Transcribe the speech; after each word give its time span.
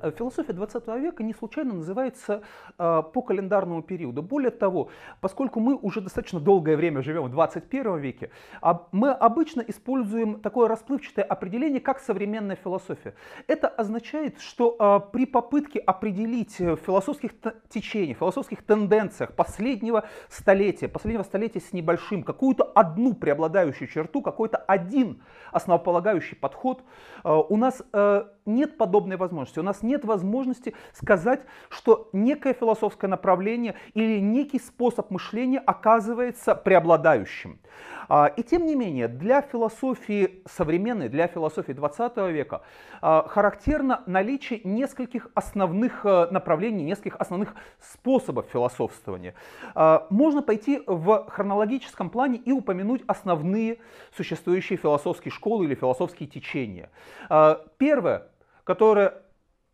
Э, 0.00 0.10
философия 0.10 0.52
20 0.52 0.86
века 1.00 1.22
не 1.22 1.34
случайно 1.34 1.74
называется 1.74 2.42
э, 2.78 3.02
по 3.12 3.22
календарному 3.22 3.82
периоду. 3.82 4.22
Более 4.22 4.50
того, 4.50 4.90
поскольку 5.20 5.60
мы 5.60 5.74
уже 5.76 6.00
достаточно 6.00 6.40
долгое 6.40 6.76
время 6.76 7.02
живем 7.02 7.24
в 7.24 7.30
21 7.30 7.98
веке, 7.98 8.30
а 8.60 8.86
мы 8.92 9.10
обычно 9.10 9.60
используем 9.62 10.40
такое 10.40 10.68
расплывчатое 10.68 11.24
определение, 11.24 11.80
как 11.80 12.00
современная 12.00 12.56
философия. 12.56 13.14
Это 13.46 13.68
означает, 13.68 14.40
что 14.40 14.76
э, 14.78 15.12
при 15.12 15.26
попытке 15.26 15.78
определить 15.80 16.54
философских 16.54 17.32
течениях, 17.68 18.18
философских 18.18 18.62
тенденциях 18.62 19.34
последнего 19.34 20.04
столетия, 20.28 20.88
последнего 20.88 21.22
столетия 21.22 21.60
с 21.60 21.72
небольшим, 21.72 22.22
какую-то 22.22 22.64
одну 22.64 23.14
преобладающую 23.14 23.88
черту, 23.88 24.22
какой-то 24.22 24.58
один 24.58 25.22
основополагающий 25.52 26.36
подход, 26.36 26.82
у 27.24 27.56
нас 27.56 27.82
нет 28.48 28.76
подобной 28.78 29.16
возможности. 29.16 29.58
У 29.58 29.62
нас 29.62 29.82
нет 29.88 30.04
возможности 30.04 30.74
сказать, 30.92 31.40
что 31.68 32.08
некое 32.12 32.52
философское 32.52 33.08
направление 33.08 33.74
или 33.94 34.20
некий 34.20 34.60
способ 34.60 35.10
мышления 35.10 35.58
оказывается 35.58 36.54
преобладающим. 36.54 37.58
А, 38.08 38.26
и 38.26 38.42
тем 38.42 38.66
не 38.66 38.74
менее, 38.74 39.08
для 39.08 39.42
философии 39.42 40.42
современной, 40.46 41.08
для 41.08 41.26
философии 41.26 41.72
20 41.72 42.16
века 42.32 42.62
а, 43.00 43.26
характерно 43.28 44.02
наличие 44.06 44.60
нескольких 44.64 45.28
основных 45.34 46.04
э, 46.04 46.28
направлений, 46.30 46.84
нескольких 46.84 47.16
основных 47.18 47.54
способов 47.80 48.46
философствования. 48.52 49.34
А, 49.74 50.06
можно 50.10 50.42
пойти 50.42 50.82
в 50.86 51.26
хронологическом 51.28 52.10
плане 52.10 52.38
и 52.38 52.52
упомянуть 52.52 53.02
основные 53.06 53.78
существующие 54.16 54.78
философские 54.78 55.32
школы 55.32 55.66
или 55.66 55.74
философские 55.74 56.28
течения. 56.28 56.90
Первое 57.78 58.28
которое, 58.68 59.22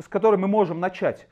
с 0.00 0.08
которой 0.08 0.36
мы 0.36 0.48
можем 0.48 0.80
начать, 0.80 1.28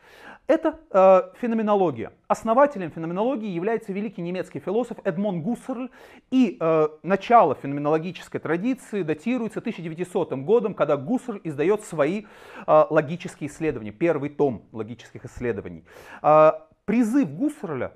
это 0.48 0.78
э, 0.91 1.22
феноменология. 1.41 2.11
Основателем 2.27 2.91
феноменологии 2.91 3.50
является 3.50 3.92
великий 3.92 4.22
немецкий 4.22 4.60
философ 4.60 4.97
Эдмон 5.05 5.42
Гуссерль, 5.42 5.91
и 6.30 6.56
э, 6.58 6.88
начало 7.02 7.55
феноменологической 7.55 8.41
традиции 8.41 9.02
датируется 9.02 9.58
1900 9.60 10.33
годом, 10.44 10.72
когда 10.72 10.97
Гуссерль 10.97 11.41
издает 11.44 11.84
свои 11.84 12.25
э, 12.66 12.84
логические 12.88 13.50
исследования, 13.50 13.92
первый 13.92 14.30
том 14.30 14.62
логических 14.72 15.27
исследований. 15.27 15.84
Э, 16.22 16.53
призыв 16.86 17.30
Гуссерля 17.30 17.92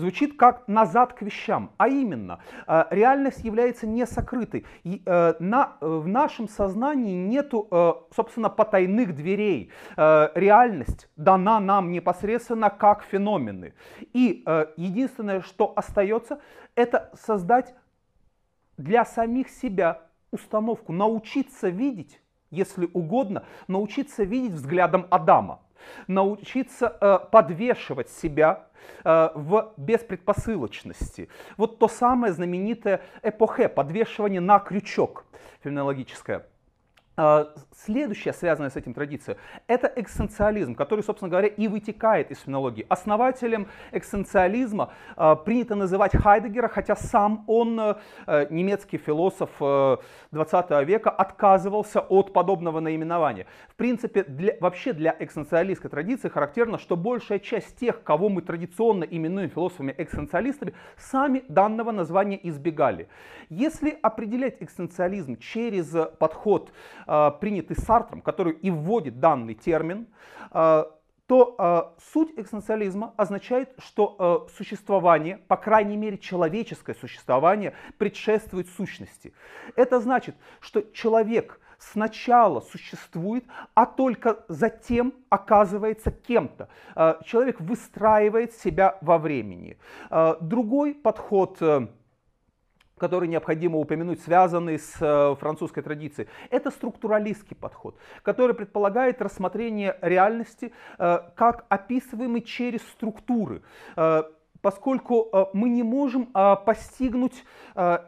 звучит 0.00 0.36
как 0.36 0.66
назад 0.66 1.12
к 1.12 1.22
вещам, 1.22 1.70
а 1.76 1.88
именно 1.88 2.40
э, 2.66 2.84
реальность 2.90 3.44
является 3.44 3.86
не 3.86 4.06
сокрытой. 4.06 4.64
И, 4.82 5.02
э, 5.06 5.34
на, 5.38 5.76
в 5.80 6.08
нашем 6.08 6.48
сознании 6.48 7.14
нету, 7.14 7.68
э, 7.70 7.92
собственно, 8.14 8.48
потайных 8.48 9.14
дверей. 9.14 9.70
Реальность 9.96 11.08
дана 11.16 11.60
нам 11.60 11.90
непосредственно 11.90 12.70
как 12.70 13.02
феномены. 13.02 13.74
И 14.12 14.44
единственное, 14.76 15.40
что 15.42 15.72
остается, 15.76 16.40
это 16.74 17.10
создать 17.14 17.74
для 18.76 19.04
самих 19.04 19.48
себя 19.50 20.02
установку, 20.30 20.92
научиться 20.92 21.68
видеть, 21.68 22.20
если 22.50 22.88
угодно, 22.92 23.44
научиться 23.68 24.22
видеть 24.24 24.52
взглядом 24.52 25.06
Адама 25.10 25.60
научиться 26.06 26.96
э, 27.00 27.18
подвешивать 27.30 28.10
себя 28.10 28.66
э, 29.04 29.30
в 29.34 29.72
беспредпосылочности. 29.76 31.28
Вот 31.56 31.78
то 31.78 31.88
самое 31.88 32.32
знаменитое 32.32 33.02
эпохе, 33.22 33.68
подвешивание 33.68 34.40
на 34.40 34.58
крючок 34.58 35.24
феноменологическое. 35.62 36.46
А, 37.16 37.48
следующая, 37.74 38.32
связанная 38.32 38.70
с 38.70 38.76
этим 38.76 38.94
традиция, 38.94 39.36
это 39.66 39.92
экссенциализм, 39.96 40.74
который, 40.74 41.02
собственно 41.02 41.28
говоря, 41.28 41.48
и 41.48 41.66
вытекает 41.66 42.30
из 42.30 42.38
фенологии. 42.40 42.86
Основателем 42.88 43.66
экссенциализма 43.90 44.92
э, 45.16 45.36
принято 45.44 45.74
называть 45.74 46.16
Хайдегера, 46.16 46.68
хотя 46.68 46.94
сам 46.94 47.44
он, 47.46 47.78
э, 47.78 47.96
немецкий 48.50 48.96
философ 48.96 49.50
э, 49.60 49.96
20 50.30 50.86
века, 50.86 51.10
отказывался 51.10 52.00
от 52.00 52.32
подобного 52.32 52.80
наименования. 52.80 53.46
В 53.68 53.74
принципе, 53.74 54.22
для, 54.22 54.56
вообще 54.60 54.92
для 54.92 55.14
экссенциалистской 55.18 55.90
традиции 55.90 56.28
характерно, 56.28 56.78
что 56.78 56.96
большая 56.96 57.40
часть 57.40 57.76
тех, 57.76 58.02
кого 58.02 58.28
мы 58.28 58.40
традиционно 58.40 59.04
именуем 59.04 59.50
философами-экссенциалистами, 59.50 60.74
сами 60.96 61.44
данного 61.48 61.90
названия 61.90 62.38
избегали. 62.44 63.08
Если 63.48 63.98
определять 64.00 64.62
экссенциализм 64.62 65.36
через 65.36 65.94
подход 66.18 66.72
принятый 67.06 67.76
Сартром, 67.76 68.20
который 68.20 68.52
и 68.52 68.70
вводит 68.70 69.20
данный 69.20 69.54
термин, 69.54 70.06
э, 70.52 70.84
то 71.30 71.54
э, 71.56 72.02
суть 72.12 72.32
экзистенциализма 72.36 73.14
означает, 73.16 73.72
что 73.78 74.48
э, 74.48 74.52
существование, 74.56 75.38
по 75.46 75.56
крайней 75.56 75.96
мере 75.96 76.18
человеческое 76.18 76.96
существование, 76.96 77.72
предшествует 77.98 78.68
сущности. 78.70 79.32
Это 79.76 80.00
значит, 80.00 80.34
что 80.58 80.82
человек 80.92 81.60
сначала 81.78 82.60
существует, 82.60 83.44
а 83.74 83.86
только 83.86 84.44
затем 84.48 85.14
оказывается 85.28 86.10
кем-то. 86.10 86.68
Э, 86.96 87.14
человек 87.24 87.60
выстраивает 87.60 88.52
себя 88.54 88.98
во 89.00 89.16
времени. 89.18 89.78
Э, 90.10 90.34
другой 90.40 90.94
подход 90.94 91.58
э, 91.60 91.86
который 93.00 93.28
необходимо 93.28 93.78
упомянуть, 93.78 94.20
связанный 94.22 94.78
с 94.78 94.96
э, 95.00 95.34
французской 95.40 95.82
традицией. 95.82 96.28
Это 96.50 96.70
структуралистский 96.70 97.56
подход, 97.56 97.96
который 98.22 98.54
предполагает 98.54 99.22
рассмотрение 99.22 99.96
реальности 100.02 100.72
э, 100.98 101.20
как 101.34 101.64
описываемый 101.70 102.42
через 102.42 102.82
структуры 102.82 103.62
э, 103.96 104.22
поскольку 104.62 105.48
мы 105.54 105.70
не 105.70 105.82
можем 105.82 106.26
постигнуть 106.26 107.44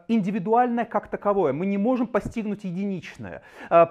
индивидуальное 0.07 0.85
как 0.85 1.07
таковое, 1.07 1.51
мы 1.51 1.65
не 1.65 1.79
можем 1.79 2.05
постигнуть 2.05 2.63
единичное. 2.63 3.41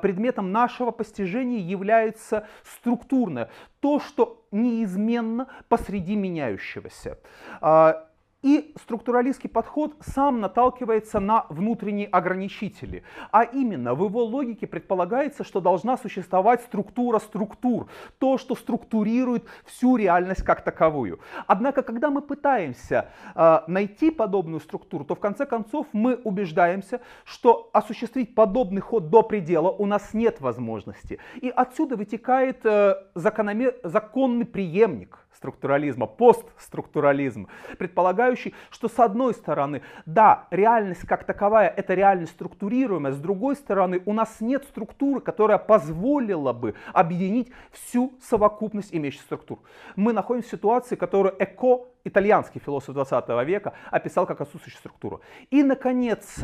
Предметом 0.01 0.53
нашего 0.53 0.93
постижения 0.93 1.59
является 1.59 2.47
структурное, 2.63 3.51
то, 3.81 3.99
что 3.99 4.45
неизменно 4.53 5.49
посреди 5.69 6.15
меняющегося. 6.15 7.19
И 8.43 8.75
структуралистский 8.83 9.49
подход 9.49 9.95
сам 10.01 10.41
наталкивается 10.41 11.21
на 11.21 11.47
внутренние 11.49 12.09
ограничители. 12.09 13.05
А 13.31 13.45
именно, 13.45 13.95
в 13.95 14.05
его 14.05 14.25
логике 14.25 14.67
предполагается, 14.67 15.45
что 15.45 15.61
должна 15.61 15.97
существовать 15.97 16.63
структура 16.63 17.21
структур, 17.21 17.87
то, 18.19 18.39
что 18.39 18.57
структурирует 18.57 19.45
всю 19.65 19.97
реальность 19.97 20.43
как 20.43 20.65
таковую. 20.65 21.21
Однако, 21.47 21.83
когда 21.83 22.11
мы 22.11 22.21
пытаемся 22.21 23.11
э, 23.35 23.61
найти 23.69 24.11
подобную 24.11 24.61
структуру, 24.61 25.05
то 25.05 25.15
в 25.15 25.21
конце 25.21 25.47
концов 25.47 25.87
мы 25.93 26.17
убеждаемся, 26.17 27.01
что 27.25 27.71
осуществить 27.73 28.35
подобный 28.35 28.81
ход 28.81 29.09
до 29.09 29.23
предела 29.23 29.71
у 29.71 29.87
нас 29.87 30.15
нет 30.15 30.41
возможности. 30.41 31.21
И 31.41 31.49
отсюда 31.49 31.97
вытекает 31.97 32.67
э, 32.67 32.97
закономер... 33.15 33.77
законный 33.85 34.47
преемник 34.47 35.19
структурализма, 35.43 36.07
постструктурализм, 36.07 37.49
предполагающий, 38.33 38.55
что 38.71 38.89
с 38.89 38.99
одной 38.99 39.35
стороны, 39.35 39.83
да, 40.07 40.47
реальность 40.51 41.07
как 41.07 41.25
таковая, 41.25 41.69
это 41.69 41.95
реальность 41.95 42.33
структурируемая, 42.33 43.13
с 43.13 43.19
другой 43.19 43.57
стороны, 43.57 44.03
у 44.07 44.13
нас 44.13 44.41
нет 44.41 44.65
структуры, 44.65 45.21
которая 45.21 45.59
позволила 45.59 46.53
бы 46.53 46.75
объединить 46.93 47.51
всю 47.71 48.13
совокупность 48.21 48.95
имеющихся 48.95 49.27
структур. 49.27 49.59
Мы 49.97 50.13
находимся 50.13 50.49
в 50.49 50.53
ситуации, 50.53 50.97
которую 50.97 51.35
Эко, 51.39 51.87
итальянский 52.05 52.61
философ 52.61 52.95
20 52.95 53.29
века, 53.47 53.73
описал 53.91 54.27
как 54.27 54.41
отсутствующую 54.41 54.79
структуру. 54.79 55.21
И, 55.51 55.63
наконец, 55.63 56.41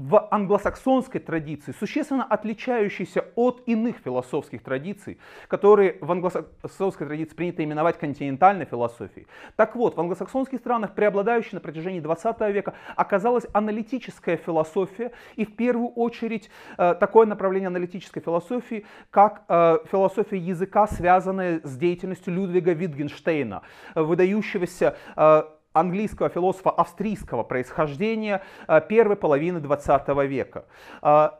в 0.00 0.28
англосаксонской 0.30 1.20
традиции, 1.20 1.74
существенно 1.78 2.24
отличающейся 2.24 3.26
от 3.36 3.62
иных 3.66 3.96
философских 3.98 4.62
традиций, 4.62 5.18
которые 5.46 5.98
в 6.00 6.10
англосаксонской 6.10 7.06
традиции 7.06 7.34
принято 7.34 7.62
именовать 7.62 7.98
континентальной 7.98 8.64
философией. 8.64 9.26
Так 9.56 9.76
вот, 9.76 9.96
в 9.96 10.00
англосаксонских 10.00 10.58
странах 10.58 10.94
преобладающей 10.94 11.50
на 11.52 11.60
протяжении 11.60 12.00
20 12.00 12.40
века 12.52 12.74
оказалась 12.96 13.46
аналитическая 13.52 14.38
философия, 14.38 15.12
и 15.36 15.44
в 15.44 15.54
первую 15.54 15.90
очередь 15.90 16.50
э, 16.78 16.94
такое 16.94 17.26
направление 17.26 17.66
аналитической 17.66 18.20
философии, 18.20 18.86
как 19.10 19.42
э, 19.48 19.78
философия 19.90 20.38
языка, 20.38 20.86
связанная 20.86 21.60
с 21.62 21.76
деятельностью 21.76 22.32
Людвига 22.32 22.72
Витгенштейна, 22.72 23.62
выдающегося 23.94 24.96
э, 25.16 25.42
английского 25.72 26.28
философа 26.28 26.70
австрийского 26.70 27.42
происхождения 27.42 28.42
э, 28.66 28.80
первой 28.88 29.16
половины 29.16 29.60
20 29.60 30.08
века. 30.28 30.66
Э, 31.02 31.30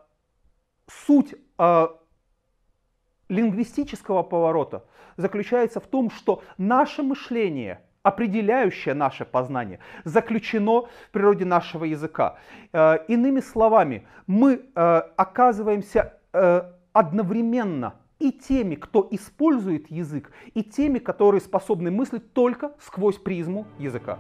суть 0.86 1.34
э, 1.58 1.88
лингвистического 3.28 4.22
поворота 4.22 4.84
заключается 5.16 5.80
в 5.80 5.86
том, 5.86 6.10
что 6.10 6.42
наше 6.58 7.02
мышление, 7.02 7.80
определяющее 8.02 8.94
наше 8.94 9.24
познание, 9.24 9.80
заключено 10.04 10.82
в 10.82 11.10
природе 11.12 11.44
нашего 11.44 11.84
языка. 11.84 12.38
Иными 12.72 13.40
словами, 13.40 14.06
мы 14.26 14.64
оказываемся 14.74 16.18
одновременно 16.92 17.94
и 18.20 18.30
теми, 18.30 18.76
кто 18.76 19.08
использует 19.10 19.90
язык, 19.90 20.30
и 20.54 20.62
теми, 20.62 20.98
которые 20.98 21.40
способны 21.40 21.90
мыслить 21.90 22.32
только 22.32 22.72
сквозь 22.80 23.16
призму 23.16 23.66
языка. 23.78 24.18